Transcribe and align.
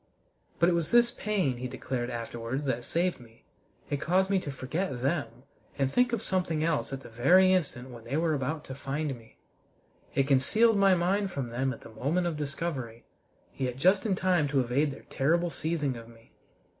But 0.57 0.67
it 0.67 0.71
was 0.73 0.89
this 0.89 1.11
pain, 1.11 1.57
he 1.57 1.67
declared 1.67 2.09
afterwards, 2.09 2.65
that 2.65 2.83
saved 2.83 3.19
me: 3.19 3.43
it 3.87 4.01
caused 4.01 4.31
me 4.31 4.39
to 4.39 4.51
forget 4.51 5.03
them 5.03 5.43
and 5.77 5.91
think 5.91 6.11
of 6.11 6.23
something 6.23 6.63
else 6.63 6.91
at 6.91 7.01
the 7.01 7.09
very 7.09 7.53
instant 7.53 7.91
when 7.91 8.03
they 8.05 8.17
were 8.17 8.33
about 8.33 8.65
to 8.65 8.73
find 8.73 9.13
me. 9.15 9.37
It 10.15 10.27
concealed 10.27 10.75
my 10.79 10.95
mind 10.95 11.29
from 11.29 11.49
them 11.49 11.71
at 11.71 11.81
the 11.81 11.89
moment 11.89 12.25
of 12.25 12.35
discovery, 12.35 13.05
yet 13.55 13.77
just 13.77 14.03
in 14.03 14.15
time 14.15 14.47
to 14.47 14.59
evade 14.61 14.89
their 14.89 15.03
terrible 15.11 15.51
seizing 15.51 15.95
of 15.95 16.07
me. 16.09 16.31